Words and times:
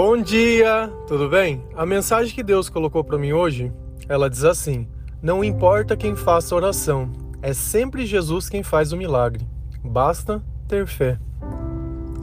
Bom 0.00 0.16
dia, 0.22 0.92
tudo 1.08 1.28
bem? 1.28 1.60
A 1.74 1.84
mensagem 1.84 2.32
que 2.32 2.44
Deus 2.44 2.68
colocou 2.68 3.02
para 3.02 3.18
mim 3.18 3.32
hoje, 3.32 3.72
ela 4.08 4.30
diz 4.30 4.44
assim: 4.44 4.86
Não 5.20 5.42
importa 5.42 5.96
quem 5.96 6.14
faça 6.14 6.54
oração, 6.54 7.10
é 7.42 7.52
sempre 7.52 8.06
Jesus 8.06 8.48
quem 8.48 8.62
faz 8.62 8.92
o 8.92 8.96
milagre. 8.96 9.44
Basta 9.82 10.40
ter 10.68 10.86
fé. 10.86 11.18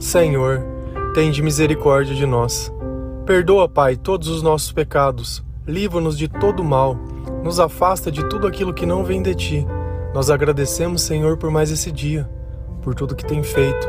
Senhor, 0.00 0.64
tende 1.12 1.42
misericórdia 1.42 2.14
de 2.14 2.24
nós. 2.24 2.72
Perdoa, 3.26 3.68
Pai, 3.68 3.94
todos 3.94 4.28
os 4.28 4.42
nossos 4.42 4.72
pecados. 4.72 5.44
Livra-nos 5.66 6.16
de 6.16 6.28
todo 6.28 6.64
mal. 6.64 6.96
Nos 7.44 7.60
afasta 7.60 8.10
de 8.10 8.26
tudo 8.26 8.46
aquilo 8.46 8.72
que 8.72 8.86
não 8.86 9.04
vem 9.04 9.20
de 9.20 9.34
ti. 9.34 9.66
Nós 10.14 10.30
agradecemos, 10.30 11.02
Senhor, 11.02 11.36
por 11.36 11.50
mais 11.50 11.70
esse 11.70 11.92
dia, 11.92 12.26
por 12.80 12.94
tudo 12.94 13.14
que 13.14 13.26
tem 13.26 13.42
feito, 13.42 13.86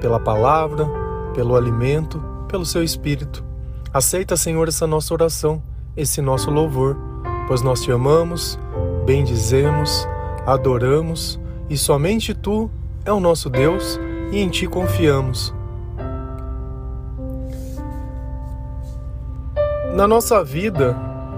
pela 0.00 0.18
palavra, 0.18 0.88
pelo 1.34 1.54
alimento 1.54 2.34
pelo 2.46 2.64
seu 2.64 2.82
Espírito. 2.82 3.44
Aceita, 3.92 4.36
Senhor, 4.36 4.68
essa 4.68 4.86
nossa 4.86 5.12
oração, 5.14 5.62
esse 5.96 6.20
nosso 6.20 6.50
louvor, 6.50 6.96
pois 7.46 7.62
nós 7.62 7.82
te 7.82 7.90
amamos, 7.90 8.58
bendizemos, 9.04 10.06
adoramos 10.46 11.40
e 11.68 11.76
somente 11.76 12.34
tu 12.34 12.70
é 13.04 13.12
o 13.12 13.20
nosso 13.20 13.48
Deus 13.48 13.98
e 14.32 14.38
em 14.38 14.48
ti 14.48 14.66
confiamos. 14.66 15.54
Na 19.94 20.06
nossa 20.06 20.44
vida, 20.44 20.94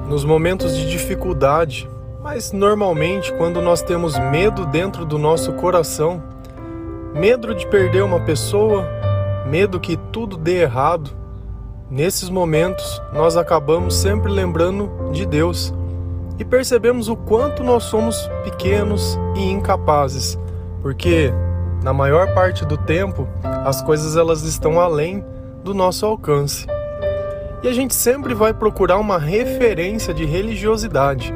nos 0.08 0.24
momentos 0.24 0.76
de 0.76 0.90
dificuldade, 0.90 1.88
mas 2.22 2.50
normalmente 2.50 3.32
quando 3.34 3.62
nós 3.62 3.82
temos 3.82 4.18
medo 4.18 4.66
dentro 4.66 5.04
do 5.04 5.16
nosso 5.16 5.52
coração, 5.52 6.20
medo 7.14 7.54
de 7.54 7.66
perder 7.68 8.02
uma 8.02 8.20
pessoa, 8.20 8.84
medo 9.48 9.80
que 9.80 9.96
tudo 10.12 10.36
dê 10.36 10.62
errado, 10.62 11.10
nesses 11.90 12.28
momentos 12.28 13.00
nós 13.12 13.36
acabamos 13.36 13.94
sempre 13.94 14.30
lembrando 14.30 14.90
de 15.10 15.24
Deus 15.24 15.72
e 16.38 16.44
percebemos 16.44 17.08
o 17.08 17.16
quanto 17.16 17.64
nós 17.64 17.84
somos 17.84 18.28
pequenos 18.44 19.18
e 19.34 19.50
incapazes, 19.50 20.38
porque 20.82 21.32
na 21.82 21.92
maior 21.92 22.32
parte 22.34 22.64
do 22.64 22.76
tempo 22.76 23.26
as 23.64 23.82
coisas 23.82 24.16
elas 24.16 24.42
estão 24.42 24.78
além 24.78 25.24
do 25.64 25.72
nosso 25.74 26.04
alcance. 26.04 26.66
E 27.62 27.68
a 27.68 27.72
gente 27.72 27.94
sempre 27.94 28.34
vai 28.34 28.54
procurar 28.54 28.98
uma 28.98 29.18
referência 29.18 30.14
de 30.14 30.24
religiosidade. 30.24 31.34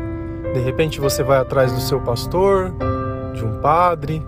De 0.53 0.61
repente 0.61 1.01
você 1.01 1.23
vai 1.23 1.39
atrás 1.39 1.73
do 1.73 1.81
seu 1.81 2.01
pastor, 2.01 2.73
de 3.35 3.45
um 3.45 3.59
padre, 3.61 4.23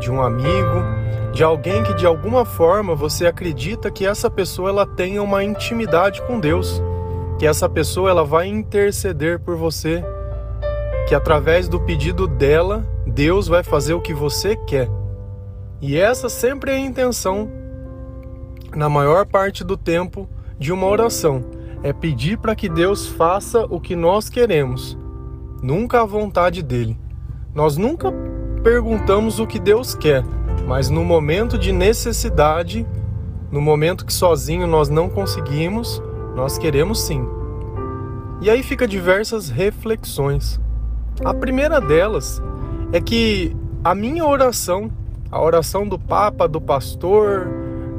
de 0.00 0.10
um 0.10 0.22
amigo, 0.22 1.03
de 1.34 1.42
alguém 1.42 1.82
que 1.82 1.94
de 1.94 2.06
alguma 2.06 2.44
forma 2.44 2.94
você 2.94 3.26
acredita 3.26 3.90
que 3.90 4.06
essa 4.06 4.30
pessoa 4.30 4.70
ela 4.70 4.86
tenha 4.86 5.20
uma 5.20 5.42
intimidade 5.42 6.22
com 6.22 6.38
Deus, 6.38 6.80
que 7.40 7.44
essa 7.44 7.68
pessoa 7.68 8.08
ela 8.08 8.24
vai 8.24 8.46
interceder 8.46 9.40
por 9.40 9.56
você, 9.56 10.04
que 11.08 11.14
através 11.14 11.68
do 11.68 11.80
pedido 11.80 12.28
dela, 12.28 12.86
Deus 13.04 13.48
vai 13.48 13.64
fazer 13.64 13.94
o 13.94 14.00
que 14.00 14.14
você 14.14 14.54
quer. 14.54 14.88
E 15.82 15.98
essa 15.98 16.28
sempre 16.28 16.70
é 16.70 16.76
a 16.76 16.78
intenção 16.78 17.50
na 18.72 18.88
maior 18.88 19.26
parte 19.26 19.64
do 19.64 19.76
tempo 19.76 20.28
de 20.56 20.72
uma 20.72 20.86
oração, 20.86 21.44
é 21.82 21.92
pedir 21.92 22.38
para 22.38 22.54
que 22.54 22.68
Deus 22.68 23.08
faça 23.08 23.66
o 23.68 23.80
que 23.80 23.96
nós 23.96 24.28
queremos, 24.28 24.96
nunca 25.60 26.00
a 26.00 26.06
vontade 26.06 26.62
dele. 26.62 26.96
Nós 27.52 27.76
nunca 27.76 28.12
perguntamos 28.62 29.40
o 29.40 29.46
que 29.48 29.58
Deus 29.58 29.96
quer, 29.96 30.24
mas 30.66 30.88
no 30.88 31.04
momento 31.04 31.58
de 31.58 31.72
necessidade, 31.72 32.86
no 33.50 33.60
momento 33.60 34.04
que 34.04 34.12
sozinho 34.12 34.66
nós 34.66 34.88
não 34.88 35.08
conseguimos, 35.08 36.02
nós 36.34 36.58
queremos 36.58 37.02
sim. 37.02 37.26
E 38.40 38.50
aí 38.50 38.62
fica 38.62 38.86
diversas 38.86 39.48
reflexões. 39.48 40.60
A 41.24 41.32
primeira 41.32 41.80
delas 41.80 42.42
é 42.92 43.00
que 43.00 43.56
a 43.82 43.94
minha 43.94 44.24
oração, 44.24 44.90
a 45.30 45.40
oração 45.40 45.86
do 45.86 45.98
Papa, 45.98 46.48
do 46.48 46.60
pastor, 46.60 47.48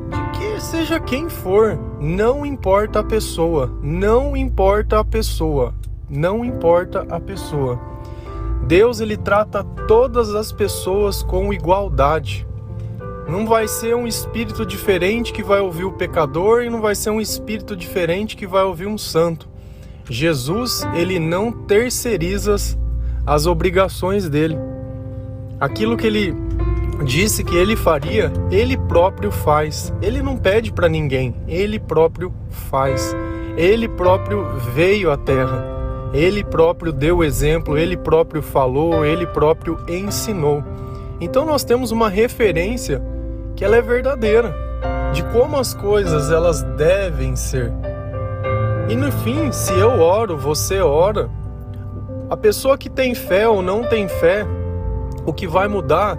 de 0.10 0.38
que 0.38 0.60
seja 0.60 1.00
quem 1.00 1.30
for, 1.30 1.80
não 2.00 2.46
importa 2.46 3.00
a 3.00 3.04
pessoa, 3.04 3.72
não 3.82 4.36
importa 4.36 5.00
a 5.00 5.06
pessoa, 5.06 5.74
não 6.10 6.44
importa 6.44 7.06
a 7.10 7.20
pessoa. 7.20 7.80
Deus 8.68 9.00
ele 9.00 9.16
trata 9.16 9.64
todas 9.88 10.34
as 10.34 10.52
pessoas 10.52 11.22
com 11.22 11.54
igualdade. 11.54 12.48
Não 13.28 13.48
vai 13.48 13.68
ser 13.68 13.96
um 13.96 14.06
espírito 14.06 14.66
diferente 14.66 15.34
que 15.34 15.42
vai 15.42 15.60
ouvir 15.60 15.84
o 15.84 15.92
pecador 15.92 16.64
e 16.64 16.70
não 16.70 16.80
vai 16.80 16.94
ser 16.94 17.10
um 17.10 17.20
espírito 17.20 17.76
diferente 17.76 18.36
que 18.36 18.46
vai 18.46 18.64
ouvir 18.64 18.86
um 18.86 18.98
santo. 18.98 19.50
Jesus, 20.08 20.88
ele 20.94 21.18
não 21.18 21.52
terceiriza 21.52 22.56
as 23.26 23.48
obrigações 23.48 24.30
dele. 24.30 24.56
Aquilo 25.60 25.98
que 25.98 26.06
ele 26.06 26.36
disse 27.04 27.44
que 27.44 27.56
ele 27.56 27.76
faria, 27.76 28.32
ele 28.52 28.78
próprio 28.78 29.32
faz. 29.32 29.92
Ele 30.02 30.22
não 30.22 30.38
pede 30.38 30.72
para 30.72 30.88
ninguém, 30.88 31.36
ele 31.48 31.80
próprio 31.80 32.32
faz. 32.50 33.16
Ele 33.58 33.88
próprio 33.88 34.46
veio 34.76 35.12
à 35.12 35.18
terra. 35.18 35.74
Ele 36.14 36.44
próprio 36.44 36.94
deu 36.94 37.18
o 37.18 37.24
exemplo, 37.24 37.78
ele 37.78 37.98
próprio 37.98 38.42
falou, 38.42 39.04
ele 39.04 39.26
próprio 39.26 39.80
ensinou. 39.90 40.64
Então 41.20 41.46
nós 41.46 41.64
temos 41.64 41.92
uma 41.92 42.08
referência 42.08 43.02
que 43.56 43.64
ela 43.64 43.78
é 43.78 43.82
verdadeira 43.82 44.54
de 45.14 45.24
como 45.26 45.58
as 45.58 45.74
coisas 45.74 46.30
elas 46.30 46.62
devem 46.62 47.36
ser. 47.36 47.72
E 48.90 48.96
no 48.96 49.12
fim, 49.12 49.52
se 49.52 49.74
eu 49.74 50.02
oro, 50.02 50.38
você 50.38 50.82
ora, 50.82 51.30
a 52.30 52.36
pessoa 52.36 52.78
que 52.78 52.90
tem 52.90 53.16
fé 53.16 53.48
ou 53.48 53.62
não 53.62 53.84
tem 53.84 54.08
fé, 54.08 54.46
o 55.26 55.34
que 55.34 55.48
vai 55.48 55.68
mudar 55.68 56.18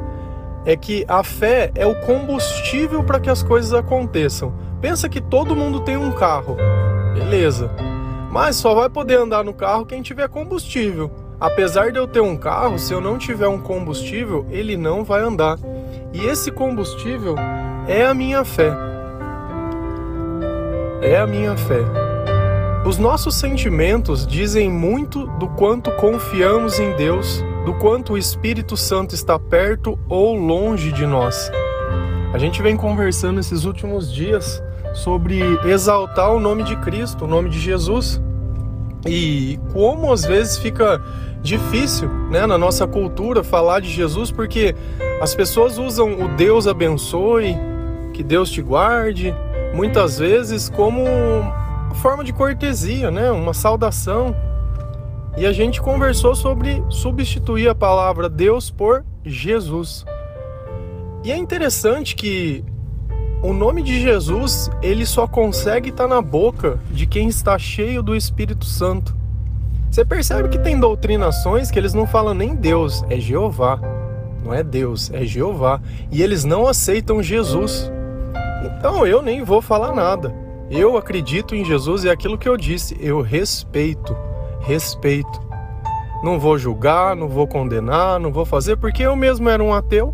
é 0.64 0.76
que 0.76 1.04
a 1.06 1.22
fé 1.22 1.70
é 1.74 1.86
o 1.86 1.94
combustível 2.00 3.04
para 3.04 3.20
que 3.20 3.30
as 3.30 3.42
coisas 3.42 3.72
aconteçam. 3.72 4.52
Pensa 4.80 5.08
que 5.08 5.20
todo 5.20 5.54
mundo 5.54 5.80
tem 5.80 5.96
um 5.96 6.10
carro. 6.10 6.56
Beleza. 7.14 7.70
Mas 8.30 8.56
só 8.56 8.74
vai 8.74 8.88
poder 8.90 9.18
andar 9.18 9.44
no 9.44 9.54
carro 9.54 9.86
quem 9.86 10.02
tiver 10.02 10.28
combustível. 10.28 11.10
Apesar 11.38 11.92
de 11.92 11.98
eu 11.98 12.06
ter 12.06 12.20
um 12.20 12.36
carro, 12.36 12.78
se 12.78 12.92
eu 12.92 13.00
não 13.00 13.16
tiver 13.16 13.46
um 13.46 13.60
combustível, 13.60 14.46
ele 14.50 14.76
não 14.76 15.04
vai 15.04 15.20
andar. 15.20 15.56
E 16.18 16.24
esse 16.24 16.50
combustível 16.50 17.34
é 17.86 18.06
a 18.06 18.14
minha 18.14 18.42
fé. 18.42 18.72
É 21.02 21.18
a 21.18 21.26
minha 21.26 21.54
fé. 21.58 21.84
Os 22.86 22.96
nossos 22.96 23.34
sentimentos 23.34 24.26
dizem 24.26 24.70
muito 24.70 25.26
do 25.38 25.46
quanto 25.46 25.90
confiamos 25.92 26.80
em 26.80 26.96
Deus, 26.96 27.44
do 27.66 27.74
quanto 27.74 28.14
o 28.14 28.18
Espírito 28.18 28.78
Santo 28.78 29.14
está 29.14 29.38
perto 29.38 29.98
ou 30.08 30.34
longe 30.34 30.90
de 30.90 31.04
nós. 31.04 31.50
A 32.32 32.38
gente 32.38 32.62
vem 32.62 32.78
conversando 32.78 33.38
esses 33.38 33.66
últimos 33.66 34.10
dias 34.10 34.62
sobre 34.94 35.38
exaltar 35.66 36.32
o 36.32 36.40
nome 36.40 36.62
de 36.62 36.76
Cristo, 36.76 37.26
o 37.26 37.28
nome 37.28 37.50
de 37.50 37.60
Jesus. 37.60 38.22
E 39.04 39.58
como 39.72 40.12
às 40.12 40.24
vezes 40.24 40.56
fica 40.58 41.02
difícil 41.42 42.08
né, 42.30 42.46
na 42.46 42.58
nossa 42.58 42.86
cultura 42.86 43.44
falar 43.44 43.80
de 43.80 43.88
Jesus, 43.88 44.30
porque 44.30 44.74
as 45.20 45.34
pessoas 45.34 45.78
usam 45.78 46.20
o 46.20 46.28
Deus 46.36 46.66
abençoe, 46.66 47.56
que 48.12 48.22
Deus 48.22 48.50
te 48.50 48.62
guarde, 48.62 49.34
muitas 49.74 50.18
vezes 50.18 50.68
como 50.68 51.04
forma 51.96 52.24
de 52.24 52.32
cortesia, 52.32 53.10
né, 53.10 53.30
uma 53.30 53.54
saudação. 53.54 54.34
E 55.36 55.44
a 55.44 55.52
gente 55.52 55.80
conversou 55.82 56.34
sobre 56.34 56.82
substituir 56.88 57.68
a 57.68 57.74
palavra 57.74 58.28
Deus 58.28 58.70
por 58.70 59.04
Jesus. 59.24 60.04
E 61.22 61.30
é 61.30 61.36
interessante 61.36 62.16
que 62.16 62.64
o 63.46 63.52
nome 63.52 63.80
de 63.80 64.00
Jesus, 64.00 64.68
ele 64.82 65.06
só 65.06 65.24
consegue 65.24 65.90
estar 65.90 66.08
tá 66.08 66.14
na 66.16 66.20
boca 66.20 66.80
de 66.90 67.06
quem 67.06 67.28
está 67.28 67.56
cheio 67.56 68.02
do 68.02 68.16
Espírito 68.16 68.64
Santo. 68.64 69.14
Você 69.88 70.04
percebe 70.04 70.48
que 70.48 70.58
tem 70.58 70.80
doutrinações 70.80 71.70
que 71.70 71.78
eles 71.78 71.94
não 71.94 72.08
falam 72.08 72.34
nem 72.34 72.56
Deus, 72.56 73.04
é 73.08 73.20
Jeová. 73.20 73.78
Não 74.44 74.52
é 74.52 74.64
Deus, 74.64 75.12
é 75.12 75.24
Jeová. 75.24 75.80
E 76.10 76.24
eles 76.24 76.44
não 76.44 76.66
aceitam 76.66 77.22
Jesus. 77.22 77.88
Então 78.64 79.06
eu 79.06 79.22
nem 79.22 79.44
vou 79.44 79.62
falar 79.62 79.94
nada. 79.94 80.34
Eu 80.68 80.96
acredito 80.96 81.54
em 81.54 81.64
Jesus 81.64 82.02
e 82.02 82.08
é 82.08 82.10
aquilo 82.10 82.36
que 82.36 82.48
eu 82.48 82.56
disse, 82.56 82.96
eu 83.00 83.20
respeito, 83.20 84.16
respeito. 84.58 85.40
Não 86.20 86.36
vou 86.40 86.58
julgar, 86.58 87.14
não 87.14 87.28
vou 87.28 87.46
condenar, 87.46 88.18
não 88.18 88.32
vou 88.32 88.44
fazer, 88.44 88.76
porque 88.76 89.04
eu 89.04 89.14
mesmo 89.14 89.48
era 89.48 89.62
um 89.62 89.72
ateu. 89.72 90.12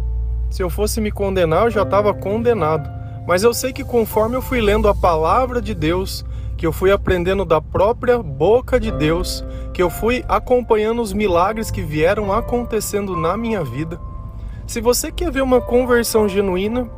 Se 0.51 0.63
eu 0.63 0.69
fosse 0.69 1.01
me 1.01 1.11
condenar, 1.11 1.65
eu 1.65 1.71
já 1.71 1.83
estava 1.83 2.13
condenado. 2.13 3.02
Mas 3.27 3.43
eu 3.43 3.55
sei 3.55 3.73
que 3.73 3.85
conforme 3.85 4.37
eu 4.37 4.43
fui 4.43 4.61
lendo 4.61 4.89
a 4.89 4.95
palavra 4.95 5.63
de 5.63 5.75
Deus, 5.75 6.25
que 6.57 6.67
eu 6.67 6.73
fui 6.73 6.91
aprendendo 6.91 7.45
da 7.45 7.61
própria 7.61 8.23
boca 8.23 8.79
de 8.79 8.91
Deus, 8.91 9.45
que 9.73 9.83
eu 9.83 9.89
fui 9.89 10.25
acompanhando 10.29 11.01
os 11.01 11.13
milagres 11.13 11.71
que 11.71 11.83
vieram 11.83 12.33
acontecendo 12.33 13.17
na 13.17 13.37
minha 13.37 13.65
vida. 13.65 14.01
Se 14.67 14.81
você 14.81 15.11
quer 15.11 15.31
ver 15.31 15.43
uma 15.43 15.61
conversão 15.61 16.29
genuína, 16.29 16.89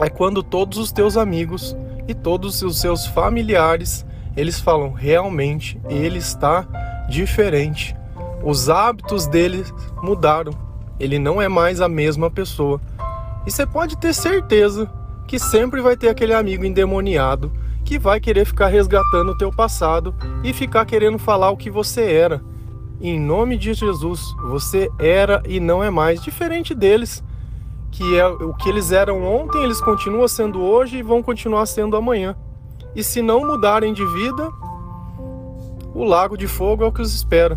é 0.00 0.08
quando 0.08 0.42
todos 0.42 0.78
os 0.78 0.92
teus 0.92 1.16
amigos 1.16 1.76
e 2.06 2.14
todos 2.14 2.62
os 2.62 2.80
seus 2.80 3.06
familiares, 3.06 4.06
eles 4.36 4.60
falam 4.60 4.92
realmente 4.92 5.80
ele 5.88 6.18
está 6.18 6.66
diferente. 7.08 7.96
Os 8.42 8.70
hábitos 8.70 9.26
dele 9.26 9.64
mudaram. 10.02 10.52
Ele 10.98 11.18
não 11.18 11.40
é 11.40 11.48
mais 11.48 11.80
a 11.80 11.88
mesma 11.88 12.30
pessoa. 12.30 12.80
E 13.46 13.50
você 13.50 13.66
pode 13.66 13.96
ter 13.96 14.14
certeza 14.14 14.90
que 15.30 15.38
sempre 15.38 15.80
vai 15.80 15.96
ter 15.96 16.08
aquele 16.08 16.34
amigo 16.34 16.64
endemoniado 16.64 17.52
que 17.84 18.00
vai 18.00 18.18
querer 18.18 18.44
ficar 18.44 18.66
resgatando 18.66 19.30
o 19.30 19.38
teu 19.38 19.52
passado 19.52 20.12
e 20.42 20.52
ficar 20.52 20.84
querendo 20.84 21.20
falar 21.20 21.50
o 21.50 21.56
que 21.56 21.70
você 21.70 22.02
era. 22.02 22.42
Em 23.00 23.16
nome 23.16 23.56
de 23.56 23.72
Jesus, 23.72 24.34
você 24.48 24.90
era 24.98 25.40
e 25.46 25.60
não 25.60 25.84
é 25.84 25.88
mais 25.88 26.20
diferente 26.20 26.74
deles, 26.74 27.22
que 27.92 28.18
é 28.18 28.26
o 28.26 28.52
que 28.54 28.68
eles 28.68 28.90
eram 28.90 29.22
ontem, 29.22 29.62
eles 29.62 29.80
continuam 29.80 30.26
sendo 30.26 30.60
hoje 30.60 30.96
e 30.96 31.02
vão 31.02 31.22
continuar 31.22 31.64
sendo 31.66 31.96
amanhã. 31.96 32.34
E 32.96 33.04
se 33.04 33.22
não 33.22 33.46
mudarem 33.46 33.92
de 33.92 34.04
vida, 34.04 34.50
o 35.94 36.02
lago 36.02 36.36
de 36.36 36.48
fogo 36.48 36.82
é 36.82 36.88
o 36.88 36.92
que 36.92 37.02
os 37.02 37.14
espera. 37.14 37.56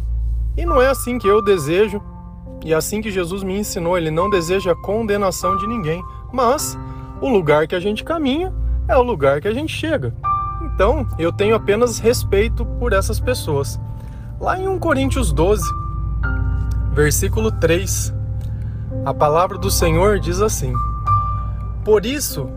E 0.56 0.64
não 0.64 0.80
é 0.80 0.90
assim 0.90 1.18
que 1.18 1.28
eu 1.28 1.44
desejo, 1.44 2.00
e 2.64 2.72
é 2.72 2.76
assim 2.76 3.02
que 3.02 3.10
Jesus 3.10 3.42
me 3.42 3.58
ensinou, 3.58 3.98
ele 3.98 4.12
não 4.12 4.30
deseja 4.30 4.74
a 4.74 4.76
condenação 4.76 5.58
de 5.58 5.66
ninguém, 5.66 6.04
mas 6.32 6.78
o 7.24 7.30
lugar 7.30 7.68
que 7.68 7.74
a 7.74 7.80
gente 7.80 8.04
caminha 8.04 8.54
é 8.86 8.98
o 8.98 9.02
lugar 9.02 9.40
que 9.40 9.48
a 9.48 9.54
gente 9.54 9.74
chega. 9.74 10.14
Então, 10.62 11.08
eu 11.18 11.32
tenho 11.32 11.56
apenas 11.56 11.98
respeito 11.98 12.66
por 12.66 12.92
essas 12.92 13.18
pessoas. 13.18 13.80
Lá 14.42 14.60
em 14.60 14.68
1 14.68 14.78
Coríntios 14.80 15.32
12, 15.32 15.64
versículo 16.92 17.50
3, 17.50 18.14
a 19.06 19.14
palavra 19.14 19.58
do 19.58 19.72
Senhor 19.72 20.20
diz 20.20 20.42
assim: 20.42 20.74
Por 21.86 22.06
isso, 22.06 22.50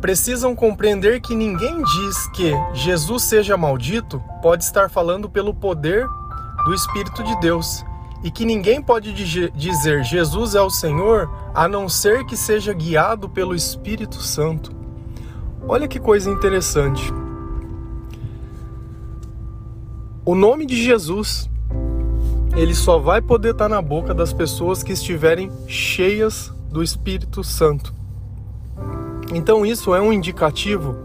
precisam 0.00 0.56
compreender 0.56 1.20
que 1.20 1.36
ninguém 1.36 1.80
diz 1.80 2.28
que 2.34 2.52
Jesus 2.74 3.22
seja 3.22 3.56
maldito 3.56 4.20
pode 4.42 4.64
estar 4.64 4.90
falando 4.90 5.30
pelo 5.30 5.54
poder 5.54 6.08
do 6.64 6.74
Espírito 6.74 7.22
de 7.22 7.38
Deus 7.38 7.84
e 8.22 8.30
que 8.30 8.44
ninguém 8.44 8.82
pode 8.82 9.12
dizer 9.12 10.04
Jesus 10.04 10.54
é 10.54 10.60
o 10.60 10.70
Senhor 10.70 11.30
a 11.54 11.68
não 11.68 11.88
ser 11.88 12.24
que 12.24 12.36
seja 12.36 12.72
guiado 12.72 13.28
pelo 13.28 13.54
Espírito 13.54 14.16
Santo. 14.16 14.70
Olha 15.68 15.88
que 15.88 15.98
coisa 15.98 16.30
interessante. 16.30 17.12
O 20.24 20.34
nome 20.34 20.66
de 20.66 20.82
Jesus, 20.82 21.48
ele 22.56 22.74
só 22.74 22.98
vai 22.98 23.20
poder 23.22 23.52
estar 23.52 23.68
na 23.68 23.80
boca 23.80 24.12
das 24.12 24.32
pessoas 24.32 24.82
que 24.82 24.92
estiverem 24.92 25.50
cheias 25.68 26.52
do 26.70 26.82
Espírito 26.82 27.44
Santo. 27.44 27.94
Então 29.32 29.64
isso 29.64 29.94
é 29.94 30.00
um 30.00 30.12
indicativo 30.12 30.96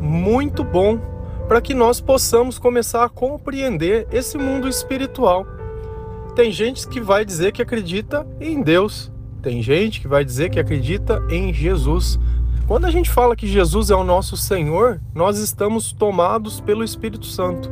muito 0.00 0.62
bom 0.62 0.98
para 1.48 1.60
que 1.60 1.74
nós 1.74 2.00
possamos 2.00 2.58
começar 2.58 3.04
a 3.04 3.08
compreender 3.08 4.06
esse 4.10 4.38
mundo 4.38 4.68
espiritual. 4.68 5.46
Tem 6.34 6.50
gente 6.50 6.88
que 6.88 7.00
vai 7.00 7.24
dizer 7.24 7.52
que 7.52 7.62
acredita 7.62 8.26
em 8.40 8.60
Deus, 8.60 9.12
tem 9.40 9.62
gente 9.62 10.00
que 10.00 10.08
vai 10.08 10.24
dizer 10.24 10.50
que 10.50 10.58
acredita 10.58 11.22
em 11.30 11.54
Jesus. 11.54 12.18
Quando 12.66 12.86
a 12.86 12.90
gente 12.90 13.08
fala 13.08 13.36
que 13.36 13.46
Jesus 13.46 13.90
é 13.90 13.94
o 13.94 14.02
nosso 14.02 14.36
Senhor, 14.36 15.00
nós 15.14 15.38
estamos 15.38 15.92
tomados 15.92 16.60
pelo 16.60 16.82
Espírito 16.82 17.26
Santo. 17.26 17.70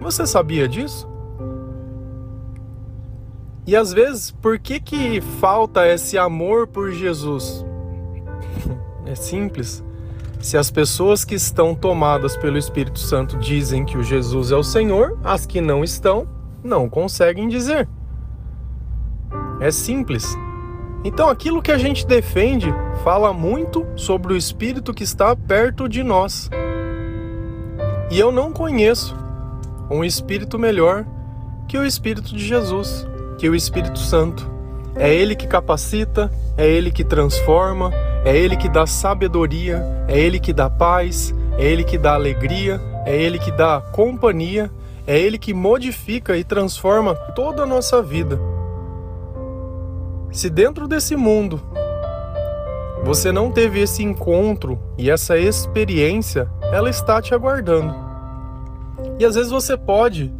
Você 0.00 0.26
sabia 0.26 0.68
disso? 0.68 1.08
E 3.66 3.74
às 3.74 3.94
vezes, 3.94 4.30
por 4.30 4.58
que 4.58 4.78
que 4.78 5.22
falta 5.40 5.86
esse 5.86 6.18
amor 6.18 6.66
por 6.66 6.92
Jesus? 6.92 7.64
É 9.06 9.14
simples. 9.14 9.84
Se 10.40 10.56
as 10.56 10.70
pessoas 10.70 11.26
que 11.26 11.34
estão 11.34 11.74
tomadas 11.74 12.38
pelo 12.38 12.56
Espírito 12.56 12.98
Santo 12.98 13.36
dizem 13.36 13.84
que 13.84 13.98
o 13.98 14.02
Jesus 14.02 14.50
é 14.50 14.56
o 14.56 14.62
Senhor, 14.62 15.18
as 15.22 15.44
que 15.44 15.60
não 15.60 15.84
estão 15.84 16.26
não 16.64 16.88
conseguem 16.88 17.46
dizer. 17.46 17.86
É 19.60 19.70
simples. 19.70 20.36
Então 21.04 21.28
aquilo 21.28 21.60
que 21.60 21.70
a 21.70 21.76
gente 21.76 22.06
defende 22.06 22.74
fala 23.04 23.32
muito 23.32 23.86
sobre 23.94 24.32
o 24.32 24.36
Espírito 24.36 24.94
que 24.94 25.04
está 25.04 25.36
perto 25.36 25.86
de 25.86 26.02
nós. 26.02 26.50
E 28.10 28.18
eu 28.18 28.32
não 28.32 28.52
conheço 28.52 29.14
um 29.90 30.02
Espírito 30.02 30.58
melhor 30.58 31.04
que 31.68 31.76
o 31.76 31.84
Espírito 31.84 32.34
de 32.34 32.44
Jesus, 32.44 33.06
que 33.38 33.48
o 33.48 33.54
Espírito 33.54 33.98
Santo. 33.98 34.50
É 34.96 35.12
Ele 35.12 35.34
que 35.34 35.46
capacita, 35.46 36.30
é 36.56 36.66
Ele 36.66 36.90
que 36.90 37.04
transforma, 37.04 37.92
é 38.24 38.36
Ele 38.36 38.56
que 38.56 38.68
dá 38.68 38.86
sabedoria, 38.86 39.84
é 40.08 40.18
Ele 40.18 40.38
que 40.38 40.52
dá 40.52 40.70
paz, 40.70 41.34
é 41.58 41.64
Ele 41.64 41.84
que 41.84 41.98
dá 41.98 42.14
alegria, 42.14 42.80
é 43.04 43.14
Ele 43.14 43.38
que 43.38 43.50
dá 43.50 43.80
companhia, 43.92 44.70
é 45.06 45.18
Ele 45.18 45.38
que 45.38 45.52
modifica 45.52 46.36
e 46.36 46.44
transforma 46.44 47.14
toda 47.14 47.62
a 47.62 47.66
nossa 47.66 48.02
vida. 48.02 48.38
Se 50.30 50.50
dentro 50.50 50.88
desse 50.88 51.14
mundo 51.14 51.60
você 53.04 53.30
não 53.30 53.52
teve 53.52 53.80
esse 53.80 54.02
encontro 54.02 54.80
e 54.96 55.10
essa 55.10 55.38
experiência, 55.38 56.50
ela 56.72 56.88
está 56.88 57.20
te 57.20 57.34
aguardando. 57.34 57.94
E 59.18 59.24
às 59.24 59.34
vezes 59.34 59.50
você 59.50 59.76
pode 59.76 60.32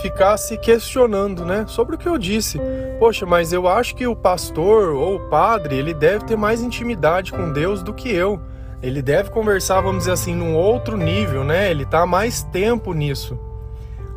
ficar 0.00 0.36
se 0.36 0.56
questionando, 0.56 1.44
né, 1.44 1.64
sobre 1.68 1.94
o 1.94 1.98
que 1.98 2.08
eu 2.08 2.18
disse. 2.18 2.58
Poxa, 2.98 3.26
mas 3.26 3.52
eu 3.52 3.68
acho 3.68 3.94
que 3.94 4.06
o 4.06 4.16
pastor 4.16 4.94
ou 4.94 5.16
o 5.16 5.28
padre, 5.28 5.76
ele 5.76 5.92
deve 5.92 6.24
ter 6.24 6.36
mais 6.36 6.62
intimidade 6.62 7.32
com 7.32 7.52
Deus 7.52 7.82
do 7.82 7.92
que 7.92 8.08
eu. 8.10 8.40
Ele 8.82 9.00
deve 9.00 9.30
conversar, 9.30 9.80
vamos 9.80 9.98
dizer 9.98 10.12
assim, 10.12 10.34
num 10.34 10.56
outro 10.56 10.96
nível, 10.96 11.44
né? 11.44 11.70
Ele 11.70 11.84
está 11.84 12.04
mais 12.04 12.42
tempo 12.44 12.92
nisso. 12.92 13.38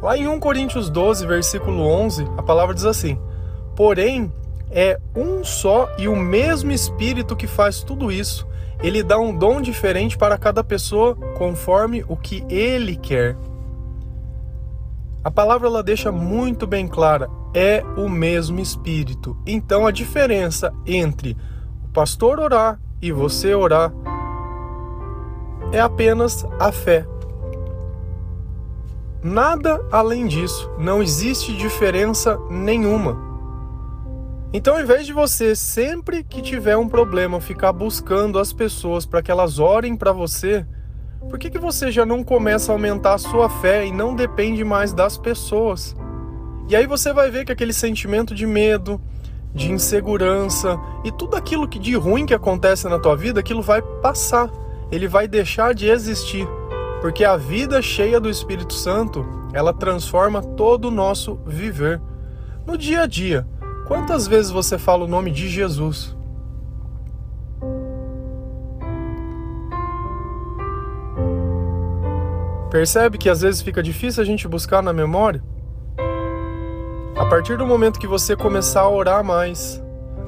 Lá 0.01 0.15
em 0.17 0.27
1 0.27 0.39
Coríntios 0.39 0.89
12, 0.89 1.25
versículo 1.25 1.81
11, 1.81 2.25
a 2.37 2.43
palavra 2.43 2.75
diz 2.75 2.85
assim: 2.85 3.19
Porém, 3.75 4.31
é 4.69 4.99
um 5.15 5.43
só 5.43 5.89
e 5.97 6.07
o 6.07 6.15
mesmo 6.15 6.71
Espírito 6.71 7.35
que 7.35 7.47
faz 7.47 7.81
tudo 7.81 8.11
isso. 8.11 8.47
Ele 8.83 9.01
dá 9.01 9.17
um 9.17 9.35
dom 9.35 9.59
diferente 9.59 10.17
para 10.17 10.37
cada 10.37 10.63
pessoa 10.63 11.15
conforme 11.35 12.05
o 12.07 12.15
que 12.15 12.45
ele 12.47 12.95
quer. 12.95 13.35
A 15.23 15.31
palavra 15.31 15.67
ela 15.67 15.81
deixa 15.81 16.11
muito 16.11 16.67
bem 16.67 16.87
clara, 16.87 17.27
é 17.53 17.83
o 17.97 18.07
mesmo 18.07 18.59
espírito. 18.59 19.35
Então 19.47 19.87
a 19.87 19.91
diferença 19.91 20.71
entre 20.85 21.35
o 21.83 21.87
pastor 21.87 22.39
orar 22.39 22.79
e 23.01 23.11
você 23.11 23.55
orar 23.55 23.91
é 25.71 25.79
apenas 25.79 26.45
a 26.59 26.71
fé. 26.71 27.05
Nada 29.27 29.85
além 29.91 30.25
disso, 30.25 30.71
não 30.79 31.03
existe 31.03 31.53
diferença 31.53 32.39
nenhuma. 32.49 33.17
Então, 34.53 34.75
ao 34.75 34.81
invés 34.81 35.05
de 35.05 35.11
você 35.11 35.53
sempre 35.53 36.23
que 36.23 36.41
tiver 36.41 36.77
um 36.77 36.87
problema 36.87 37.41
ficar 37.41 37.73
buscando 37.73 38.39
as 38.39 38.53
pessoas 38.53 39.05
para 39.05 39.21
que 39.21 39.29
elas 39.29 39.59
orem 39.59 39.97
para 39.97 40.13
você, 40.13 40.65
por 41.29 41.37
que, 41.37 41.49
que 41.49 41.59
você 41.59 41.91
já 41.91 42.05
não 42.05 42.23
começa 42.23 42.71
a 42.71 42.75
aumentar 42.75 43.15
a 43.15 43.17
sua 43.17 43.49
fé 43.49 43.85
e 43.85 43.91
não 43.91 44.15
depende 44.15 44.63
mais 44.63 44.93
das 44.93 45.17
pessoas? 45.17 45.93
E 46.69 46.73
aí 46.73 46.87
você 46.87 47.11
vai 47.11 47.29
ver 47.29 47.43
que 47.43 47.51
aquele 47.51 47.73
sentimento 47.73 48.33
de 48.33 48.47
medo, 48.47 49.01
de 49.53 49.69
insegurança 49.69 50.79
e 51.03 51.11
tudo 51.11 51.35
aquilo 51.35 51.67
que 51.67 51.79
de 51.79 51.95
ruim 51.95 52.25
que 52.25 52.33
acontece 52.33 52.87
na 52.87 52.97
tua 52.97 53.17
vida, 53.17 53.41
aquilo 53.41 53.61
vai 53.61 53.81
passar. 53.81 54.49
Ele 54.89 55.05
vai 55.05 55.27
deixar 55.27 55.73
de 55.73 55.89
existir, 55.89 56.47
porque 57.01 57.23
a 57.23 57.37
vida 57.37 57.81
cheia 57.81 58.19
do 58.19 58.29
Espírito 58.29 58.73
Santo, 58.73 59.25
ela 59.53 59.73
transforma 59.73 60.41
todo 60.41 60.85
o 60.85 60.91
nosso 60.91 61.39
viver. 61.45 62.01
No 62.65 62.77
dia 62.77 63.01
a 63.01 63.07
dia, 63.07 63.47
quantas 63.87 64.27
vezes 64.27 64.51
você 64.51 64.77
fala 64.77 65.05
o 65.05 65.07
nome 65.07 65.31
de 65.31 65.47
Jesus? 65.47 66.15
Percebe 72.69 73.17
que 73.17 73.29
às 73.29 73.41
vezes 73.41 73.61
fica 73.61 73.81
difícil 73.81 74.21
a 74.21 74.25
gente 74.25 74.47
buscar 74.47 74.83
na 74.83 74.91
memória? 74.91 75.41
A 77.15 77.25
partir 77.25 77.57
do 77.57 77.65
momento 77.65 77.99
que 77.99 78.07
você 78.07 78.35
começar 78.35 78.81
a 78.81 78.89
orar 78.89 79.23
mais, 79.23 79.81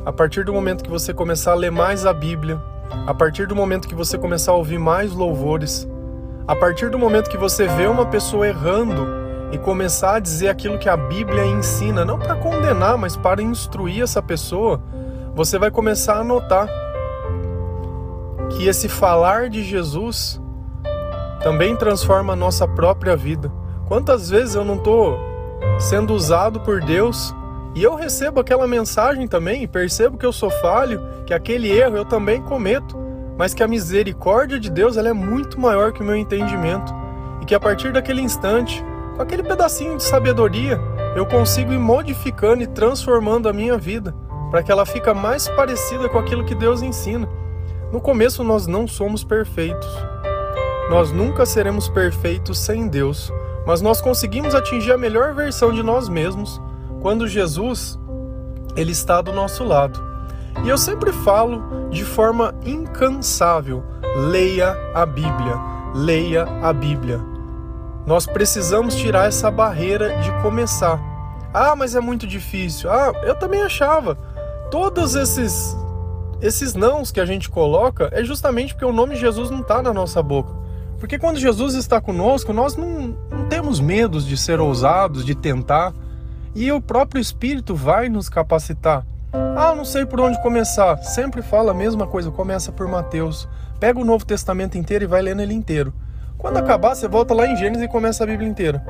a 0.06 0.12
partir 0.12 0.46
do 0.46 0.54
momento 0.54 0.84
que 0.84 0.90
você 0.90 1.14
começar 1.14 1.52
a 1.52 1.56
ler 1.56 1.72
mais 1.72 2.06
a 2.06 2.14
Bíblia, 2.14 2.60
a 3.06 3.14
partir 3.14 3.46
do 3.46 3.56
momento 3.56 3.88
que 3.88 3.94
você 3.94 4.18
começar 4.18 4.54
a 4.54 4.56
ouvir 4.56 4.80
mais 4.80 5.12
louvores, 5.12 5.88
a 6.50 6.56
partir 6.56 6.90
do 6.90 6.98
momento 6.98 7.30
que 7.30 7.38
você 7.38 7.68
vê 7.68 7.86
uma 7.86 8.08
pessoa 8.08 8.48
errando 8.48 9.06
e 9.52 9.58
começar 9.60 10.16
a 10.16 10.20
dizer 10.20 10.48
aquilo 10.48 10.80
que 10.80 10.90
a 10.90 10.98
Bíblia 10.98 11.46
ensina, 11.46 12.04
não 12.04 12.18
para 12.18 12.34
condenar, 12.34 12.98
mas 12.98 13.16
para 13.16 13.40
instruir 13.40 14.02
essa 14.02 14.20
pessoa, 14.20 14.82
você 15.36 15.60
vai 15.60 15.70
começar 15.70 16.16
a 16.16 16.24
notar 16.24 16.68
que 18.50 18.68
esse 18.68 18.90
falar 18.90 19.48
de 19.48 19.64
Jesus 19.64 20.42
também 21.40 21.76
transforma 21.76 22.34
a 22.34 22.36
nossa 22.36 22.68
própria 22.68 23.16
vida. 23.16 23.52
Quantas 23.88 24.32
vezes 24.32 24.56
eu 24.56 24.66
não 24.66 24.78
estou 24.78 25.20
sendo 25.78 26.16
usado 26.16 26.62
por 26.62 26.82
Deus 26.82 27.32
e 27.76 27.84
eu 27.84 27.94
recebo 27.94 28.40
aquela 28.40 28.66
mensagem 28.66 29.28
também 29.28 29.68
percebo 29.68 30.18
que 30.18 30.26
eu 30.26 30.34
sou 30.34 30.50
falho, 30.50 31.00
que 31.28 31.34
aquele 31.34 31.70
erro 31.70 31.98
eu 31.98 32.06
também 32.06 32.42
cometo, 32.42 32.98
mas 33.40 33.54
que 33.54 33.64
a 33.64 33.68
misericórdia 33.70 34.60
de 34.60 34.70
Deus 34.70 34.98
ela 34.98 35.08
é 35.08 35.14
muito 35.14 35.58
maior 35.58 35.94
que 35.94 36.02
o 36.02 36.06
meu 36.06 36.18
entendimento 36.18 36.94
e 37.42 37.46
que 37.46 37.56
a 37.56 37.60
partir 37.60 37.94
daquele 37.94 38.22
instante, 38.22 38.84
com 39.16 39.22
aquele 39.22 39.44
pedacinho 39.44 39.96
de 39.96 40.04
sabedoria, 40.04 40.78
eu 41.16 41.26
consigo 41.26 41.72
ir 41.72 41.80
modificando 41.80 42.64
e 42.64 42.68
transformando 42.68 43.48
a 43.48 43.54
minha 43.54 43.78
vida 43.78 44.14
para 44.52 44.62
que 44.62 44.70
ela 44.70 44.86
fique 44.86 45.10
mais 45.14 45.48
parecida 45.48 46.10
com 46.10 46.20
aquilo 46.20 46.44
que 46.44 46.54
Deus 46.54 46.82
ensina. 46.82 47.30
No 47.94 48.02
começo 48.02 48.44
nós 48.44 48.68
não 48.68 48.86
somos 48.86 49.24
perfeitos. 49.24 49.88
Nós 50.90 51.14
nunca 51.14 51.46
seremos 51.46 51.88
perfeitos 51.88 52.60
sem 52.60 52.90
Deus, 52.90 53.32
mas 53.66 53.80
nós 53.80 54.02
conseguimos 54.02 54.54
atingir 54.54 54.92
a 54.92 54.98
melhor 54.98 55.34
versão 55.34 55.72
de 55.72 55.82
nós 55.82 56.10
mesmos 56.10 56.62
quando 57.02 57.26
Jesus 57.26 57.98
ele 58.76 58.92
está 58.92 59.22
do 59.22 59.32
nosso 59.32 59.64
lado. 59.64 60.09
E 60.64 60.70
eu 60.70 60.78
sempre 60.78 61.12
falo 61.12 61.90
de 61.90 62.04
forma 62.04 62.54
incansável: 62.66 63.84
leia 64.30 64.76
a 64.94 65.06
Bíblia, 65.06 65.58
leia 65.94 66.44
a 66.62 66.74
Bíblia. 66.74 67.20
Nós 68.06 68.26
precisamos 68.26 68.96
tirar 68.96 69.28
essa 69.28 69.52
barreira 69.52 70.18
de 70.20 70.32
começar. 70.42 71.00
Ah, 71.54 71.76
mas 71.76 71.96
é 71.96 72.00
muito 72.00 72.26
difícil. 72.26 72.92
Ah, 72.92 73.12
eu 73.24 73.36
também 73.36 73.62
achava. 73.62 74.16
Todos 74.72 75.16
esses 75.16 75.76
esses 76.42 76.74
nãos 76.74 77.12
que 77.12 77.20
a 77.20 77.26
gente 77.26 77.50
coloca 77.50 78.10
é 78.14 78.24
justamente 78.24 78.74
porque 78.74 78.86
o 78.86 78.94
nome 78.94 79.16
de 79.16 79.22
Jesus 79.22 79.50
não 79.50 79.60
está 79.60 79.82
na 79.82 79.94
nossa 79.94 80.24
boca. 80.24 80.54
Porque 80.98 81.20
quando 81.20 81.38
Jesus 81.38 81.76
está 81.76 82.00
conosco, 82.00 82.54
nós 82.54 82.76
não, 82.76 83.16
não 83.30 83.48
temos 83.48 83.80
medos 83.80 84.26
de 84.26 84.38
ser 84.38 84.60
ousados, 84.60 85.26
de 85.26 85.36
tentar. 85.36 85.94
E 86.56 86.72
o 86.72 86.82
próprio 86.82 87.22
Espírito 87.22 87.76
vai 87.76 88.10
nos 88.10 88.30
capacitar. 88.30 89.06
Ah, 89.34 89.76
não 89.76 89.86
sei 89.86 90.06
por 90.06 90.20
onde 90.20 90.42
começar. 90.42 90.98
Sempre 90.98 91.42
fala 91.42 91.72
a 91.72 91.76
mesma 91.76 92.08
coisa, 92.08 92.32
começa 92.32 92.72
por 92.72 92.88
Mateus. 92.88 93.48
Pega 93.80 94.00
o 94.00 94.06
Novo 94.06 94.26
Testamento 94.26 94.78
inteiro 94.78 95.04
e 95.04 95.08
vai 95.08 95.22
lendo 95.22 95.42
ele 95.42 95.54
inteiro. 95.54 95.94
Quando 96.38 96.58
acabar, 96.58 96.96
você 96.96 97.08
volta 97.08 97.34
lá 97.34 97.46
em 97.46 97.56
Gênesis 97.56 97.84
e 97.84 97.88
começa 97.88 98.24
a 98.24 98.28
Bíblia 98.28 98.50
inteira. 98.50 98.84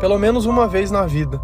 Pelo 0.00 0.18
menos 0.18 0.46
uma 0.46 0.66
vez 0.66 0.90
na 0.90 1.04
vida. 1.04 1.40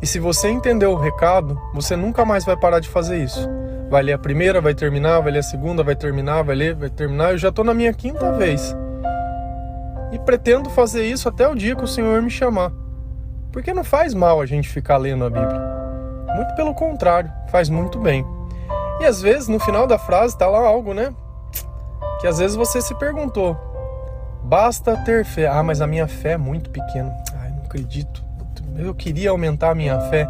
E 0.00 0.06
se 0.06 0.18
você 0.18 0.48
entendeu 0.48 0.92
o 0.92 0.98
recado, 0.98 1.60
você 1.74 1.96
nunca 1.96 2.24
mais 2.24 2.44
vai 2.44 2.56
parar 2.56 2.80
de 2.80 2.88
fazer 2.88 3.22
isso. 3.22 3.48
Vai 3.90 4.02
ler 4.02 4.12
a 4.12 4.18
primeira, 4.18 4.60
vai 4.60 4.74
terminar, 4.74 5.20
vai 5.20 5.32
ler 5.32 5.38
a 5.40 5.42
segunda, 5.42 5.82
vai 5.82 5.96
terminar, 5.96 6.42
vai 6.42 6.54
ler, 6.54 6.74
vai 6.74 6.90
terminar. 6.90 7.32
Eu 7.32 7.38
já 7.38 7.48
estou 7.48 7.64
na 7.64 7.74
minha 7.74 7.92
quinta 7.92 8.32
vez. 8.32 8.76
E 10.12 10.18
pretendo 10.18 10.70
fazer 10.70 11.04
isso 11.04 11.28
até 11.28 11.48
o 11.48 11.54
dia 11.54 11.76
que 11.76 11.84
o 11.84 11.88
Senhor 11.88 12.20
me 12.22 12.30
chamar. 12.30 12.72
Porque 13.52 13.72
não 13.72 13.84
faz 13.84 14.14
mal 14.14 14.40
a 14.40 14.46
gente 14.46 14.68
ficar 14.68 14.96
lendo 14.96 15.24
a 15.24 15.30
Bíblia. 15.30 15.77
Muito 16.38 16.54
pelo 16.54 16.72
contrário, 16.72 17.32
faz 17.48 17.68
muito 17.68 17.98
bem. 17.98 18.24
E 19.00 19.04
às 19.04 19.20
vezes 19.20 19.48
no 19.48 19.58
final 19.58 19.88
da 19.88 19.98
frase 19.98 20.34
está 20.34 20.46
lá 20.46 20.60
algo, 20.60 20.94
né? 20.94 21.12
Que 22.20 22.28
às 22.28 22.38
vezes 22.38 22.56
você 22.56 22.80
se 22.80 22.94
perguntou: 22.94 23.56
basta 24.44 24.96
ter 24.98 25.24
fé. 25.24 25.48
Ah, 25.48 25.64
mas 25.64 25.80
a 25.80 25.86
minha 25.86 26.06
fé 26.06 26.34
é 26.34 26.36
muito 26.36 26.70
pequena. 26.70 27.12
Ai, 27.40 27.50
não 27.50 27.64
acredito. 27.64 28.24
Eu 28.76 28.94
queria 28.94 29.30
aumentar 29.30 29.70
a 29.70 29.74
minha 29.74 29.98
fé. 30.02 30.28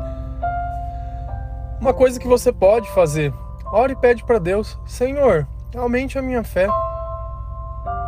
Uma 1.78 1.92
coisa 1.92 2.18
que 2.18 2.26
você 2.26 2.50
pode 2.50 2.88
fazer: 2.92 3.30
ore 3.70 3.92
e 3.92 3.96
pede 3.96 4.24
para 4.24 4.38
Deus: 4.38 4.78
Senhor, 4.86 5.46
aumente 5.76 6.18
a 6.18 6.22
minha 6.22 6.42
fé. 6.42 6.68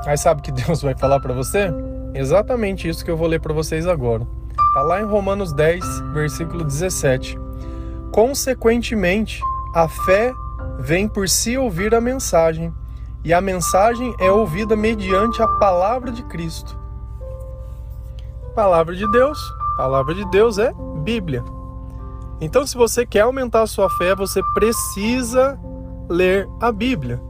Aí 0.07 0.17
sabe 0.17 0.41
que 0.41 0.51
Deus 0.65 0.81
vai 0.81 0.95
falar 0.95 1.21
para 1.21 1.35
você? 1.35 1.71
Exatamente 2.15 2.89
isso 2.89 3.05
que 3.05 3.11
eu 3.11 3.17
vou 3.19 3.29
ler 3.29 3.43
para 3.43 3.53
vocês 3.53 3.87
agora. 3.87 4.27
Está 4.69 4.81
lá 4.81 5.03
em 5.03 5.05
Romanos 5.05 5.53
10, 5.53 5.85
versículo 6.15 6.65
17. 6.65 7.50
Consequentemente, 8.13 9.41
a 9.75 9.89
fé 9.89 10.33
vem 10.79 11.07
por 11.07 11.29
se 11.29 11.57
ouvir 11.57 11.95
a 11.95 12.01
mensagem, 12.01 12.75
e 13.25 13.33
a 13.33 13.41
mensagem 13.41 14.15
é 14.19 14.31
ouvida 14.33 14.75
mediante 14.75 15.43
a 15.43 15.47
palavra 15.47 16.11
de 16.11 16.23
Cristo. 16.25 16.79
Palavra 18.55 18.97
de 18.97 19.09
Deus, 19.13 19.39
palavra 19.77 20.15
de 20.15 20.25
Deus 20.31 20.59
é 20.59 20.73
Bíblia. 21.05 21.45
Então, 22.41 22.67
se 22.67 22.77
você 22.77 23.05
quer 23.05 23.21
aumentar 23.21 23.63
a 23.63 23.67
sua 23.67 23.89
fé, 23.91 24.15
você 24.15 24.41
precisa 24.55 25.59
ler 26.09 26.49
a 26.61 26.73
Bíblia. 26.73 27.23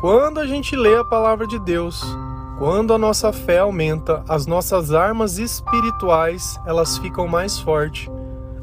Quando 0.00 0.40
a 0.40 0.46
gente 0.46 0.76
lê 0.76 0.96
a 0.96 1.04
palavra 1.04 1.46
de 1.46 1.58
Deus, 1.60 2.04
quando 2.58 2.92
a 2.92 2.98
nossa 2.98 3.32
fé 3.32 3.60
aumenta, 3.60 4.24
as 4.28 4.46
nossas 4.46 4.92
armas 4.92 5.38
espirituais, 5.38 6.58
elas 6.66 6.98
ficam 6.98 7.26
mais 7.26 7.58
fortes. 7.58 8.10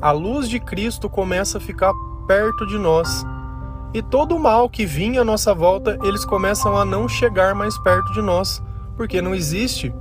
A 0.04 0.12
luz 0.12 0.50
de 0.50 0.60
Cristo 0.60 1.10
começa 1.10 1.60
a 1.60 1.62
ficar 1.62 1.94
perto 2.28 2.68
de 2.68 2.78
nós. 2.78 3.26
E 3.94 4.02
todo 4.02 4.36
o 4.36 4.40
mal 4.40 4.70
que 4.70 4.86
vinha 4.86 5.22
à 5.22 5.24
nossa 5.24 5.54
volta, 5.54 5.98
eles 6.04 6.26
começam 6.26 6.76
a 6.76 6.84
não 6.84 7.08
chegar 7.08 7.56
mais 7.56 7.78
perto 7.78 8.12
de 8.12 8.22
nós, 8.22 8.62
porque 8.98 9.22
não 9.22 9.34
existe 9.34 9.94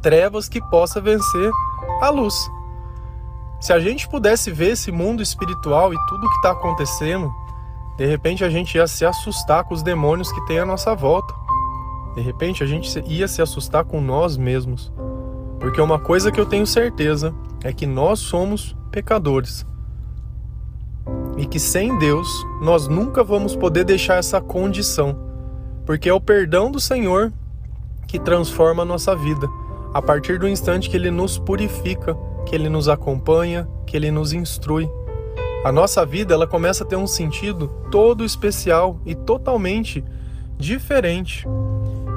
trevas 0.00 0.48
que 0.48 0.60
possa 0.60 1.00
vencer 1.00 1.52
a 2.00 2.10
luz. 2.10 2.34
Se 3.60 3.72
a 3.72 3.78
gente 3.78 4.08
pudesse 4.08 4.50
ver 4.50 4.72
esse 4.72 4.90
mundo 4.90 5.22
espiritual 5.22 5.94
e 5.94 6.06
tudo 6.08 6.28
que 6.28 6.36
está 6.38 6.50
acontecendo, 6.50 7.32
de 7.96 8.04
repente 8.04 8.42
a 8.42 8.50
gente 8.50 8.76
ia 8.76 8.88
se 8.88 9.04
assustar 9.04 9.62
com 9.62 9.74
os 9.74 9.84
demônios 9.84 10.32
que 10.32 10.44
tem 10.46 10.58
à 10.58 10.66
nossa 10.66 10.96
volta. 10.96 11.32
De 12.16 12.22
repente 12.22 12.64
a 12.64 12.66
gente 12.66 13.00
ia 13.06 13.28
se 13.28 13.40
assustar 13.40 13.84
com 13.84 14.00
nós 14.00 14.36
mesmos. 14.36 14.92
Porque 15.60 15.80
uma 15.80 16.00
coisa 16.00 16.32
que 16.32 16.40
eu 16.40 16.46
tenho 16.46 16.66
certeza 16.66 17.32
é 17.62 17.72
que 17.72 17.86
nós 17.86 18.18
somos 18.18 18.76
pecadores. 18.92 19.66
E 21.36 21.46
que 21.46 21.58
sem 21.58 21.98
Deus 21.98 22.28
nós 22.60 22.86
nunca 22.86 23.24
vamos 23.24 23.56
poder 23.56 23.84
deixar 23.84 24.16
essa 24.16 24.40
condição. 24.40 25.18
Porque 25.84 26.08
é 26.08 26.14
o 26.14 26.20
perdão 26.20 26.70
do 26.70 26.78
Senhor 26.78 27.32
que 28.06 28.20
transforma 28.20 28.82
a 28.82 28.86
nossa 28.86 29.16
vida. 29.16 29.48
A 29.92 30.00
partir 30.00 30.38
do 30.38 30.46
instante 30.46 30.88
que 30.88 30.96
Ele 30.96 31.10
nos 31.10 31.38
purifica, 31.38 32.16
que 32.46 32.54
Ele 32.54 32.68
nos 32.68 32.88
acompanha, 32.88 33.66
que 33.86 33.96
Ele 33.96 34.10
nos 34.10 34.32
instrui. 34.32 34.88
A 35.64 35.72
nossa 35.72 36.04
vida 36.04 36.34
ela 36.34 36.46
começa 36.46 36.84
a 36.84 36.86
ter 36.86 36.96
um 36.96 37.06
sentido 37.06 37.68
todo 37.90 38.24
especial 38.24 39.00
e 39.06 39.14
totalmente 39.14 40.04
diferente. 40.58 41.46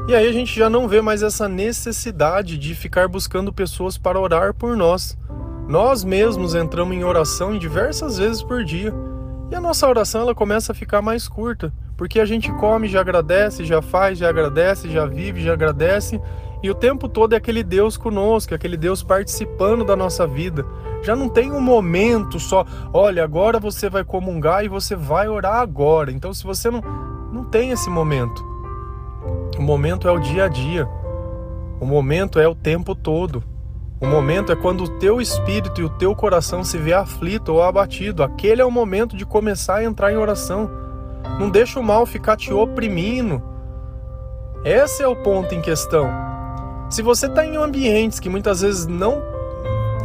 E 0.08 0.14
aí 0.14 0.28
a 0.28 0.32
gente 0.32 0.56
já 0.56 0.70
não 0.70 0.88
vê 0.88 1.02
mais 1.02 1.24
essa 1.24 1.48
necessidade 1.50 2.58
de 2.58 2.76
ficar 2.76 3.08
buscando 3.08 3.52
pessoas 3.52 3.98
para 3.98 4.20
orar 4.20 4.54
por 4.54 4.78
nós. 4.78 5.18
Nós 5.68 6.04
mesmos 6.04 6.54
entramos 6.54 6.96
em 6.96 7.04
oração 7.04 7.58
diversas 7.58 8.18
vezes 8.18 8.44
por 8.44 8.64
dia. 8.64 8.94
E 9.52 9.56
a 9.56 9.62
nossa 9.62 9.88
oração 9.88 10.22
ela 10.22 10.36
começa 10.36 10.72
a 10.72 10.76
ficar 10.76 11.02
mais 11.02 11.28
curta, 11.28 11.74
porque 11.98 12.20
a 12.20 12.26
gente 12.26 12.52
come, 12.54 12.88
já 12.88 13.02
agradece, 13.02 13.64
já 13.66 13.82
faz, 13.82 14.18
já 14.18 14.30
agradece, 14.30 14.90
já 14.90 15.06
vive, 15.06 15.42
já 15.42 15.54
agradece, 15.54 16.20
e 16.64 16.70
o 16.70 16.74
tempo 16.76 17.08
todo 17.08 17.34
é 17.34 17.38
aquele 17.38 17.64
Deus 17.64 17.96
conosco, 17.96 18.56
aquele 18.56 18.76
Deus 18.76 19.04
participando 19.04 19.86
da 19.86 19.96
nossa 19.96 20.26
vida. 20.26 20.66
Já 21.04 21.16
não 21.16 21.30
tem 21.30 21.52
um 21.52 21.62
momento 21.62 22.40
só, 22.40 22.66
olha, 22.92 23.24
agora 23.24 23.60
você 23.60 23.88
vai 23.88 24.04
comungar 24.04 24.66
e 24.66 24.68
você 24.68 24.96
vai 24.96 25.28
orar 25.28 25.58
agora. 25.58 26.12
Então 26.12 26.34
se 26.34 26.44
você 26.44 26.72
não 26.72 26.82
não 27.32 27.44
tem 27.44 27.72
esse 27.72 27.90
momento, 27.90 28.44
o 29.60 29.62
momento 29.62 30.08
é 30.08 30.12
o 30.12 30.20
dia 30.20 30.46
a 30.46 30.48
dia. 30.48 30.88
O 31.80 31.86
momento 31.86 32.40
é 32.40 32.48
o 32.48 32.56
tempo 32.56 32.96
todo. 32.96 33.44
O 34.00 34.06
momento 34.06 34.52
é 34.52 34.56
quando 34.56 34.84
o 34.84 35.00
teu 35.00 35.22
espírito 35.22 35.80
e 35.80 35.84
o 35.84 35.90
teu 35.90 36.14
coração 36.14 36.66
se 36.66 36.78
vê 36.78 36.94
aflito 36.94 37.54
ou 37.54 37.64
abatido. 37.64 38.24
Aquele 38.24 38.62
é 38.62 38.66
o 38.66 38.72
momento 38.72 39.16
de 39.16 39.26
começar 39.26 39.76
a 39.76 39.84
entrar 39.86 40.12
em 40.12 40.18
oração. 40.18 40.70
Não 41.40 41.50
deixa 41.50 41.80
o 41.80 41.84
mal 41.84 42.06
ficar 42.06 42.36
te 42.36 42.52
oprimindo. 42.54 43.42
Esse 44.66 45.02
é 45.02 45.08
o 45.08 45.16
ponto 45.16 45.56
em 45.56 45.62
questão. 45.62 46.10
Se 46.90 47.02
você 47.02 47.28
está 47.28 47.46
em 47.46 47.56
ambientes 47.56 48.20
que 48.20 48.30
muitas 48.30 48.62
vezes 48.62 48.86
não 48.86 49.24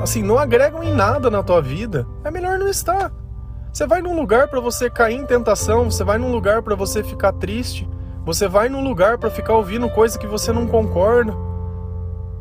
assim, 0.00 0.22
não 0.22 0.38
agregam 0.38 0.82
em 0.82 0.94
nada 0.94 1.28
na 1.28 1.42
tua 1.42 1.60
vida, 1.60 2.06
é 2.24 2.30
melhor 2.30 2.58
não 2.58 2.68
estar. 2.68 3.12
Você 3.72 3.86
vai 3.86 4.00
num 4.00 4.16
lugar 4.16 4.48
para 4.48 4.60
você 4.60 4.88
cair 4.88 5.16
em 5.16 5.26
tentação, 5.26 5.90
você 5.90 6.02
vai 6.02 6.16
num 6.16 6.32
lugar 6.32 6.62
para 6.62 6.74
você 6.74 7.04
ficar 7.04 7.32
triste, 7.32 7.88
você 8.24 8.48
vai 8.48 8.68
num 8.68 8.82
lugar 8.82 9.18
para 9.18 9.30
ficar 9.30 9.54
ouvindo 9.54 9.90
coisa 9.90 10.18
que 10.18 10.26
você 10.26 10.52
não 10.52 10.66
concorda. 10.66 11.49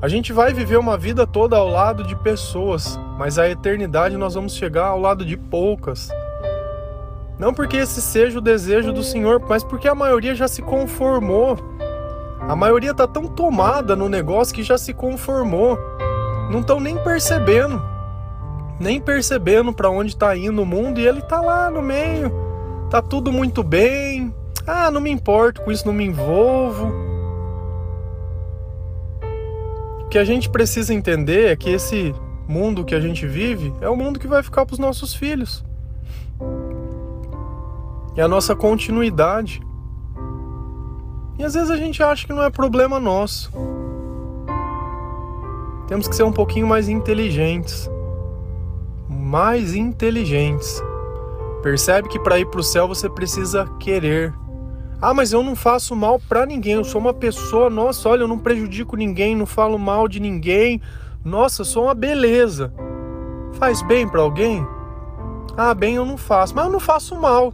A 0.02 0.08
gente 0.08 0.32
vai 0.32 0.54
viver 0.54 0.78
uma 0.78 0.98
vida 0.98 1.28
toda 1.28 1.58
ao 1.58 1.68
lado 1.68 2.06
de 2.06 2.16
pessoas, 2.16 2.98
mas 3.18 3.38
a 3.38 3.50
eternidade 3.50 4.16
nós 4.16 4.34
vamos 4.34 4.54
chegar 4.54 4.86
ao 4.86 5.00
lado 5.00 5.26
de 5.26 5.36
poucas. 5.36 6.10
Não 7.38 7.54
porque 7.54 7.78
esse 7.78 8.02
seja 8.02 8.40
o 8.40 8.42
desejo 8.42 8.94
do 8.94 9.04
Senhor, 9.04 9.42
mas 9.48 9.62
porque 9.62 9.90
a 9.90 9.96
maioria 9.96 10.34
já 10.34 10.48
se 10.48 10.62
conformou. 10.62 11.58
A 12.40 12.56
maioria 12.56 12.94
tá 12.94 13.06
tão 13.06 13.28
tomada 13.28 13.94
no 13.94 14.08
negócio 14.08 14.56
que 14.56 14.64
já 14.64 14.78
se 14.78 14.94
conformou. 14.94 15.78
Não 16.50 16.62
estão 16.62 16.80
nem 16.80 16.98
percebendo. 16.98 17.82
Nem 18.80 19.02
percebendo 19.02 19.74
para 19.74 19.90
onde 19.90 20.12
está 20.12 20.36
indo 20.36 20.62
o 20.62 20.66
mundo 20.66 21.02
e 21.02 21.08
ele 21.08 21.22
tá 21.22 21.42
lá 21.42 21.70
no 21.70 21.82
meio. 21.82 22.32
Tá 22.90 23.02
tudo 23.02 23.34
muito 23.34 23.62
bem, 23.64 24.34
ah, 24.66 24.92
não 24.92 25.02
me 25.02 25.10
importo 25.10 25.62
com 25.62 25.72
isso, 25.72 25.86
não 25.86 25.94
me 25.94 26.06
envolvo. 26.06 26.92
O 30.10 30.12
que 30.12 30.18
a 30.18 30.26
gente 30.26 30.50
precisa 30.50 30.92
entender 30.92 31.52
é 31.52 31.56
que 31.56 31.70
esse 31.70 32.16
mundo 32.48 32.84
que 32.84 32.96
a 32.96 33.00
gente 33.00 33.28
vive 33.28 33.72
é 33.80 33.88
o 33.88 33.96
mundo 33.96 34.20
que 34.20 34.28
vai 34.28 34.42
ficar 34.42 34.66
para 34.66 34.74
os 34.74 34.80
nossos 34.80 35.14
filhos. 35.14 35.64
É 38.18 38.24
a 38.24 38.28
nossa 38.28 38.56
continuidade. 38.56 39.62
E 41.38 41.44
às 41.44 41.54
vezes 41.54 41.70
a 41.70 41.78
gente 41.78 42.02
acha 42.02 42.26
que 42.26 42.34
não 42.34 42.42
é 42.42 42.50
problema 42.50 43.00
nosso. 43.00 43.52
Temos 45.88 46.08
que 46.08 46.16
ser 46.16 46.24
um 46.24 46.34
pouquinho 46.34 46.66
mais 46.66 46.90
inteligentes. 46.90 47.88
Mais 49.08 49.76
inteligentes. 49.76 50.82
Percebe 51.62 52.10
que 52.10 52.18
para 52.18 52.40
ir 52.40 52.48
para 52.48 52.62
o 52.62 52.64
céu 52.64 52.88
você 52.88 53.08
precisa 53.08 53.68
querer. 53.80 54.34
Ah, 55.02 55.14
mas 55.14 55.32
eu 55.32 55.42
não 55.42 55.56
faço 55.56 55.96
mal 55.96 56.20
para 56.20 56.46
ninguém. 56.46 56.74
Eu 56.74 56.84
sou 56.84 57.00
uma 57.00 57.14
pessoa, 57.14 57.70
nossa, 57.70 58.10
olha, 58.10 58.24
eu 58.24 58.28
não 58.28 58.38
prejudico 58.38 58.98
ninguém, 58.98 59.36
não 59.36 59.46
falo 59.46 59.80
mal 59.80 60.08
de 60.08 60.20
ninguém. 60.20 60.82
Nossa, 61.24 61.62
eu 61.62 61.66
sou 61.66 61.84
uma 61.86 61.94
beleza. 61.94 62.74
Faz 63.54 63.82
bem 63.82 64.08
para 64.08 64.22
alguém? 64.22 64.66
Ah, 65.56 65.74
bem 65.74 65.96
eu 65.96 66.06
não 66.06 66.18
faço, 66.18 66.54
mas 66.54 66.66
eu 66.66 66.72
não 66.72 66.80
faço 66.80 67.16
mal. 67.16 67.54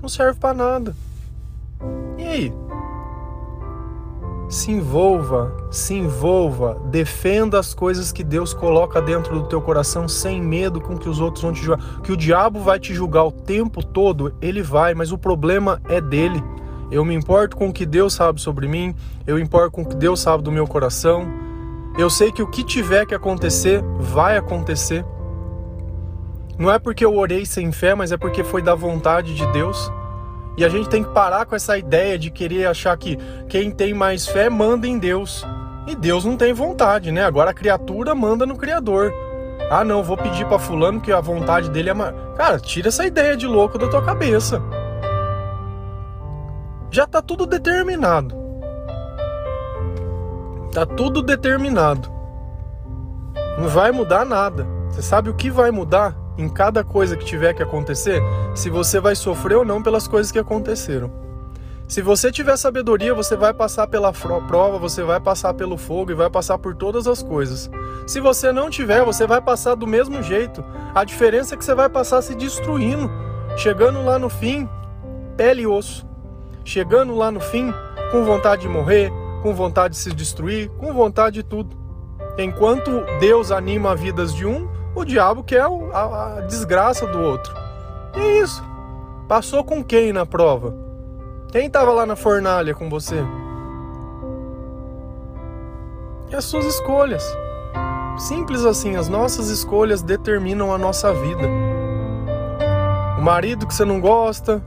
Não 0.00 0.08
serve 0.08 0.38
para 0.40 0.54
nada. 0.54 0.96
E 2.16 2.22
aí? 2.22 2.54
Se 4.48 4.72
envolva, 4.72 5.54
se 5.70 5.94
envolva, 5.94 6.80
defenda 6.86 7.58
as 7.58 7.72
coisas 7.72 8.10
que 8.10 8.24
Deus 8.24 8.52
coloca 8.52 9.00
dentro 9.00 9.38
do 9.38 9.46
teu 9.46 9.60
coração 9.60 10.08
sem 10.08 10.42
medo 10.42 10.80
com 10.80 10.98
que 10.98 11.08
os 11.08 11.20
outros 11.20 11.42
vão 11.42 11.52
te 11.52 11.62
julgar. 11.62 12.00
Que 12.02 12.10
o 12.10 12.16
diabo 12.16 12.58
vai 12.60 12.80
te 12.80 12.92
julgar 12.92 13.24
o 13.24 13.30
tempo 13.30 13.84
todo, 13.84 14.34
ele 14.40 14.62
vai, 14.62 14.92
mas 14.94 15.12
o 15.12 15.18
problema 15.18 15.80
é 15.88 16.00
dele. 16.00 16.42
Eu 16.90 17.04
me 17.04 17.14
importo 17.14 17.56
com 17.56 17.68
o 17.68 17.72
que 17.72 17.86
Deus 17.86 18.14
sabe 18.14 18.40
sobre 18.40 18.66
mim, 18.66 18.94
eu 19.26 19.38
importo 19.38 19.70
com 19.70 19.82
o 19.82 19.88
que 19.88 19.94
Deus 19.94 20.20
sabe 20.20 20.42
do 20.42 20.50
meu 20.50 20.66
coração. 20.66 21.26
Eu 21.96 22.10
sei 22.10 22.32
que 22.32 22.42
o 22.42 22.46
que 22.46 22.64
tiver 22.64 23.06
que 23.06 23.14
acontecer, 23.14 23.82
vai 23.98 24.36
acontecer. 24.36 25.04
Não 26.58 26.70
é 26.70 26.78
porque 26.78 27.04
eu 27.04 27.16
orei 27.16 27.46
sem 27.46 27.70
fé, 27.70 27.94
mas 27.94 28.12
é 28.12 28.16
porque 28.16 28.42
foi 28.42 28.60
da 28.60 28.74
vontade 28.74 29.34
de 29.34 29.46
Deus. 29.52 29.90
E 30.56 30.64
a 30.64 30.68
gente 30.68 30.88
tem 30.88 31.02
que 31.02 31.10
parar 31.10 31.46
com 31.46 31.54
essa 31.54 31.78
ideia 31.78 32.18
de 32.18 32.30
querer 32.30 32.66
achar 32.66 32.96
que 32.96 33.16
quem 33.48 33.70
tem 33.70 33.94
mais 33.94 34.26
fé 34.26 34.50
manda 34.50 34.86
em 34.86 34.98
Deus. 34.98 35.46
E 35.86 35.94
Deus 35.94 36.24
não 36.24 36.36
tem 36.36 36.52
vontade, 36.52 37.10
né? 37.10 37.24
Agora 37.24 37.50
a 37.50 37.54
criatura 37.54 38.14
manda 38.14 38.44
no 38.44 38.56
Criador. 38.56 39.12
Ah, 39.70 39.84
não, 39.84 40.02
vou 40.02 40.16
pedir 40.16 40.44
para 40.46 40.58
fulano 40.58 41.00
que 41.00 41.12
a 41.12 41.20
vontade 41.20 41.70
dele 41.70 41.90
é 41.90 41.94
maior. 41.94 42.34
Cara, 42.34 42.58
tira 42.58 42.88
essa 42.88 43.06
ideia 43.06 43.36
de 43.36 43.46
louco 43.46 43.78
da 43.78 43.88
tua 43.88 44.02
cabeça. 44.02 44.60
Já 46.90 47.06
tá 47.06 47.22
tudo 47.22 47.46
determinado. 47.46 48.34
Tá 50.72 50.84
tudo 50.86 51.22
determinado. 51.22 52.10
Não 53.58 53.68
vai 53.68 53.90
mudar 53.92 54.24
nada. 54.24 54.66
Você 54.90 55.02
sabe 55.02 55.30
o 55.30 55.34
que 55.34 55.50
vai 55.50 55.70
mudar? 55.70 56.16
em 56.40 56.48
cada 56.48 56.82
coisa 56.82 57.16
que 57.16 57.24
tiver 57.24 57.54
que 57.54 57.62
acontecer, 57.62 58.22
se 58.54 58.70
você 58.70 58.98
vai 58.98 59.14
sofrer 59.14 59.56
ou 59.56 59.64
não 59.64 59.82
pelas 59.82 60.08
coisas 60.08 60.32
que 60.32 60.38
aconteceram. 60.38 61.10
Se 61.86 62.00
você 62.00 62.30
tiver 62.30 62.56
sabedoria, 62.56 63.12
você 63.12 63.34
vai 63.36 63.52
passar 63.52 63.88
pela 63.88 64.12
prova, 64.12 64.78
você 64.78 65.02
vai 65.02 65.18
passar 65.18 65.54
pelo 65.54 65.76
fogo 65.76 66.12
e 66.12 66.14
vai 66.14 66.30
passar 66.30 66.56
por 66.56 66.74
todas 66.74 67.08
as 67.08 67.20
coisas. 67.20 67.68
Se 68.06 68.20
você 68.20 68.52
não 68.52 68.70
tiver, 68.70 69.04
você 69.04 69.26
vai 69.26 69.40
passar 69.40 69.74
do 69.74 69.88
mesmo 69.88 70.22
jeito. 70.22 70.64
A 70.94 71.02
diferença 71.02 71.54
é 71.54 71.58
que 71.58 71.64
você 71.64 71.74
vai 71.74 71.88
passar 71.88 72.22
se 72.22 72.36
destruindo, 72.36 73.10
chegando 73.56 74.04
lá 74.04 74.20
no 74.20 74.28
fim, 74.28 74.68
pele 75.36 75.62
e 75.62 75.66
osso. 75.66 76.08
Chegando 76.70 77.16
lá 77.16 77.32
no 77.32 77.40
fim, 77.40 77.74
com 78.12 78.24
vontade 78.24 78.62
de 78.62 78.68
morrer, 78.68 79.10
com 79.42 79.52
vontade 79.52 79.94
de 79.94 80.00
se 80.00 80.12
destruir, 80.12 80.70
com 80.78 80.92
vontade 80.92 81.34
de 81.34 81.42
tudo. 81.42 81.76
Enquanto 82.38 83.04
Deus 83.18 83.50
anima 83.50 83.96
vidas 83.96 84.32
de 84.32 84.46
um, 84.46 84.70
o 84.94 85.04
diabo 85.04 85.42
quer 85.42 85.62
a, 85.62 86.36
a 86.36 86.40
desgraça 86.42 87.08
do 87.08 87.18
outro. 87.20 87.52
E 88.14 88.20
é 88.20 88.38
isso. 88.38 88.62
Passou 89.26 89.64
com 89.64 89.82
quem 89.82 90.12
na 90.12 90.24
prova? 90.24 90.72
Quem 91.50 91.66
estava 91.66 91.90
lá 91.90 92.06
na 92.06 92.14
fornalha 92.14 92.72
com 92.72 92.88
você? 92.88 93.16
E 96.30 96.36
as 96.36 96.44
suas 96.44 96.66
escolhas. 96.66 97.36
Simples 98.16 98.64
assim, 98.64 98.94
as 98.94 99.08
nossas 99.08 99.48
escolhas 99.48 100.02
determinam 100.02 100.72
a 100.72 100.78
nossa 100.78 101.12
vida. 101.12 101.48
O 103.18 103.22
marido 103.22 103.66
que 103.66 103.74
você 103.74 103.84
não 103.84 104.00
gosta, 104.00 104.62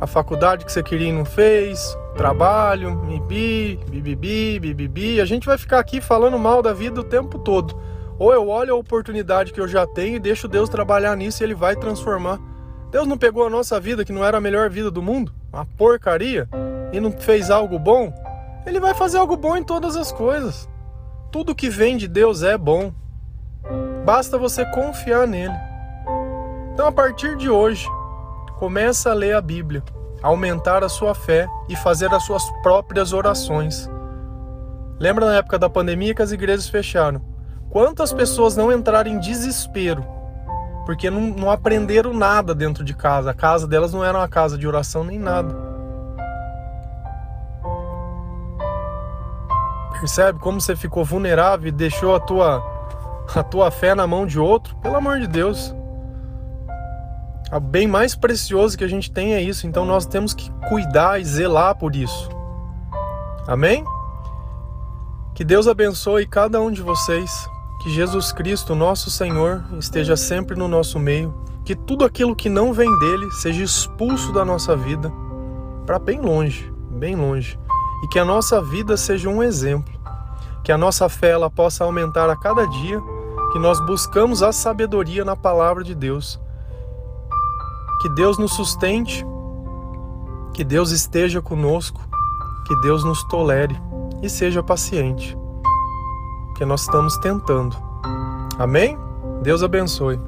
a 0.00 0.06
faculdade 0.06 0.64
que 0.64 0.72
você 0.72 0.82
queria 0.82 1.08
e 1.08 1.12
não 1.12 1.24
fez, 1.24 1.96
trabalho, 2.16 2.94
bibi, 2.96 3.80
bibibi, 3.88 4.60
bibibi. 4.60 5.20
A 5.20 5.24
gente 5.24 5.46
vai 5.46 5.58
ficar 5.58 5.78
aqui 5.78 6.00
falando 6.00 6.38
mal 6.38 6.62
da 6.62 6.72
vida 6.72 7.00
o 7.00 7.04
tempo 7.04 7.38
todo. 7.38 7.76
Ou 8.18 8.32
eu 8.32 8.48
olho 8.48 8.74
a 8.74 8.76
oportunidade 8.76 9.52
que 9.52 9.60
eu 9.60 9.68
já 9.68 9.86
tenho 9.86 10.16
e 10.16 10.20
deixo 10.20 10.48
Deus 10.48 10.68
trabalhar 10.68 11.16
nisso 11.16 11.42
e 11.42 11.44
Ele 11.44 11.54
vai 11.54 11.76
transformar. 11.76 12.38
Deus 12.90 13.06
não 13.06 13.18
pegou 13.18 13.46
a 13.46 13.50
nossa 13.50 13.78
vida, 13.78 14.04
que 14.04 14.12
não 14.12 14.24
era 14.24 14.38
a 14.38 14.40
melhor 14.40 14.70
vida 14.70 14.90
do 14.90 15.02
mundo, 15.02 15.32
uma 15.52 15.64
porcaria, 15.64 16.48
e 16.92 16.98
não 16.98 17.12
fez 17.12 17.50
algo 17.50 17.78
bom? 17.78 18.12
Ele 18.66 18.80
vai 18.80 18.94
fazer 18.94 19.18
algo 19.18 19.36
bom 19.36 19.56
em 19.56 19.62
todas 19.62 19.94
as 19.94 20.10
coisas. 20.10 20.68
Tudo 21.30 21.54
que 21.54 21.68
vem 21.68 21.96
de 21.96 22.08
Deus 22.08 22.42
é 22.42 22.56
bom. 22.56 22.92
Basta 24.04 24.38
você 24.38 24.64
confiar 24.72 25.26
nele. 25.26 25.54
Então, 26.72 26.86
a 26.86 26.92
partir 26.92 27.36
de 27.36 27.50
hoje, 27.50 27.86
começa 28.58 29.10
a 29.10 29.14
ler 29.14 29.36
a 29.36 29.40
Bíblia, 29.40 29.82
aumentar 30.20 30.82
a 30.82 30.88
sua 30.88 31.14
fé 31.14 31.48
e 31.68 31.76
fazer 31.76 32.12
as 32.12 32.24
suas 32.24 32.42
próprias 32.62 33.12
orações. 33.12 33.88
Lembra 34.98 35.26
na 35.26 35.36
época 35.36 35.58
da 35.58 35.70
pandemia 35.70 36.12
que 36.12 36.22
as 36.22 36.32
igrejas 36.32 36.68
fecharam? 36.68 37.22
Quantas 37.70 38.12
pessoas 38.12 38.56
não 38.56 38.72
entraram 38.72 39.10
em 39.10 39.20
desespero 39.20 40.04
porque 40.84 41.08
não, 41.08 41.20
não, 41.20 41.50
aprenderam 41.50 42.12
nada 42.12 42.52
dentro 42.52 42.82
de 42.82 42.94
casa? 42.94 43.30
A 43.30 43.34
casa 43.34 43.66
delas 43.66 43.92
não 43.92 44.04
era 44.04 44.18
uma 44.18 44.28
casa 44.28 44.58
de 44.58 44.66
oração 44.66 45.04
nem 45.04 45.18
nada. 45.18 45.54
Percebe 50.00 50.38
como 50.40 50.60
você 50.60 50.74
ficou 50.74 51.04
vulnerável 51.04 51.68
e 51.68 51.72
deixou 51.72 52.16
a 52.16 52.20
tua, 52.20 52.64
a 53.36 53.42
tua 53.42 53.70
fé 53.70 53.94
na 53.94 54.06
mão 54.06 54.26
de 54.26 54.38
outro? 54.38 54.74
Pelo 54.76 54.96
amor 54.96 55.20
de 55.20 55.28
Deus. 55.28 55.74
O 57.50 57.60
bem 57.60 57.86
mais 57.86 58.14
precioso 58.14 58.76
que 58.76 58.84
a 58.84 58.88
gente 58.88 59.10
tem 59.10 59.34
é 59.34 59.42
isso, 59.42 59.66
então 59.66 59.84
nós 59.84 60.04
temos 60.04 60.34
que 60.34 60.50
cuidar 60.68 61.20
e 61.20 61.24
zelar 61.24 61.74
por 61.76 61.96
isso. 61.96 62.28
Amém? 63.46 63.84
Que 65.34 65.44
Deus 65.44 65.66
abençoe 65.66 66.26
cada 66.26 66.60
um 66.60 66.70
de 66.70 66.82
vocês. 66.82 67.48
Que 67.82 67.90
Jesus 67.90 68.32
Cristo, 68.32 68.74
nosso 68.74 69.10
Senhor, 69.10 69.64
esteja 69.78 70.16
sempre 70.16 70.56
no 70.56 70.68
nosso 70.68 70.98
meio. 70.98 71.32
Que 71.64 71.74
tudo 71.74 72.04
aquilo 72.04 72.36
que 72.36 72.48
não 72.48 72.72
vem 72.72 72.90
dele 72.98 73.30
seja 73.30 73.62
expulso 73.62 74.32
da 74.32 74.44
nossa 74.44 74.76
vida 74.76 75.10
para 75.86 75.98
bem 75.98 76.20
longe, 76.20 76.70
bem 76.90 77.16
longe. 77.16 77.58
E 78.04 78.08
que 78.08 78.18
a 78.18 78.24
nossa 78.24 78.60
vida 78.60 78.94
seja 78.94 79.30
um 79.30 79.42
exemplo. 79.42 79.94
Que 80.62 80.70
a 80.70 80.76
nossa 80.76 81.08
fé 81.08 81.30
ela 81.30 81.48
possa 81.48 81.82
aumentar 81.82 82.28
a 82.28 82.36
cada 82.36 82.66
dia, 82.66 83.00
que 83.52 83.58
nós 83.58 83.80
buscamos 83.86 84.42
a 84.42 84.52
sabedoria 84.52 85.24
na 85.24 85.34
palavra 85.34 85.82
de 85.82 85.94
Deus. 85.94 86.38
Que 88.00 88.08
Deus 88.08 88.38
nos 88.38 88.54
sustente, 88.54 89.26
que 90.54 90.64
Deus 90.64 90.90
esteja 90.90 91.42
conosco, 91.42 92.00
que 92.66 92.76
Deus 92.80 93.04
nos 93.04 93.22
tolere 93.24 93.76
e 94.22 94.28
seja 94.28 94.62
paciente 94.62 95.36
que 96.58 96.64
nós 96.64 96.82
estamos 96.82 97.16
tentando. 97.18 97.76
Amém? 98.58 98.98
Deus 99.42 99.62
abençoe. 99.62 100.18